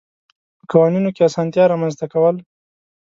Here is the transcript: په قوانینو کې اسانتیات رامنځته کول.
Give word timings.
په 0.59 0.63
قوانینو 0.71 1.09
کې 1.15 1.21
اسانتیات 1.27 1.67
رامنځته 1.71 2.05
کول. 2.13 2.35